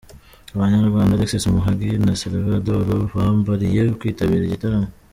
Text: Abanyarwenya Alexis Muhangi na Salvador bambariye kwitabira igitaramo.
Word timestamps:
Abanyarwenya 0.55 1.13
Alexis 1.17 1.45
Muhangi 1.55 1.89
na 2.05 2.13
Salvador 2.19 3.01
bambariye 3.15 3.81
kwitabira 3.99 4.43
igitaramo. 4.45 4.89